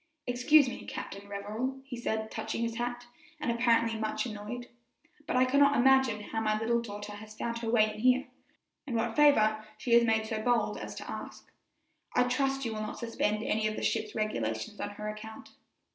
[0.25, 3.05] "Excuse me, Captain Revell," he said, touching his hat,
[3.39, 4.67] and apparently much annoyed,
[5.27, 8.25] "but I cannot imagine how my little daughter has found her way in here,
[8.87, 11.51] or what favor she has made so bold as to ask.
[12.15, 15.49] I trust you will not suspend any of the ship's regulations on her account."